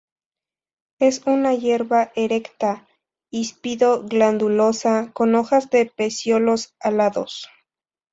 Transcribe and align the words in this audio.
Es 0.97 1.27
una 1.27 1.53
hierba 1.53 2.11
erecta, 2.15 2.87
híspido-glandulosa, 3.31 5.11
con 5.13 5.35
hojas 5.35 5.69
de 5.69 5.85
pecíolos 5.95 6.73
alados. 6.79 7.47